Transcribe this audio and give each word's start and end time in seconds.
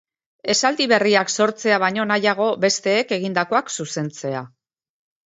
Esaldi 0.51 0.85
berriak 0.91 1.31
sortzea 1.43 1.77
baino 1.83 2.05
nahiago 2.11 2.47
besteek 2.63 3.13
egindakoak 3.19 3.71
zuzentzea. 3.77 4.41